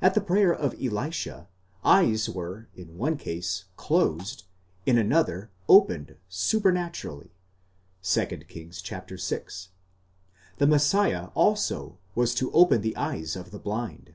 [0.00, 1.48] At the prayer of Elisha,
[1.84, 4.44] eyes were in one case closed,
[4.86, 7.32] in another, opened supernaturally
[8.00, 9.40] (2 Kings vi.):
[10.58, 14.14] the Messiah also was to open the eyes of the blind.